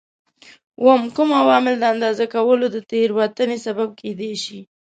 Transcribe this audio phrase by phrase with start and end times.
[0.79, 4.59] اووم: کوم عوامل د اندازه کولو د تېروتنې سبب کېدای شي؟